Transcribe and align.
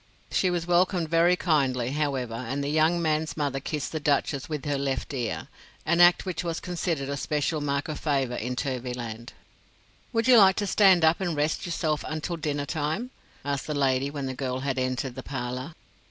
She 0.31 0.49
was 0.49 0.65
welcomed 0.65 1.09
very 1.09 1.35
kindly, 1.35 1.91
however, 1.91 2.33
and 2.33 2.63
the 2.63 2.69
young 2.71 2.99
man's 3.03 3.37
mother 3.37 3.59
kissed 3.59 3.91
the 3.91 3.99
Duchess 3.99 4.49
with 4.49 4.65
her 4.65 4.75
left 4.79 5.13
ear, 5.13 5.47
an 5.85 6.01
act 6.01 6.25
which 6.25 6.43
was 6.43 6.59
considered 6.59 7.07
a 7.07 7.15
special 7.15 7.61
mark 7.61 7.87
of 7.87 7.99
favor 7.99 8.33
in 8.33 8.55
Turvyland, 8.55 9.33
"Would 10.11 10.27
you 10.27 10.39
like 10.39 10.55
to 10.55 10.65
stand 10.65 11.05
up 11.05 11.21
and 11.21 11.35
rest 11.37 11.67
yourself 11.67 12.03
until 12.07 12.35
dinner 12.35 12.65
time?" 12.65 13.11
asked 13.45 13.67
the 13.67 13.75
lady 13.75 14.09
when 14.09 14.25
the 14.25 14.33
girl 14.33 14.61
had 14.61 14.79
entered 14.79 15.13
the 15.13 15.21
parlor. 15.21 15.75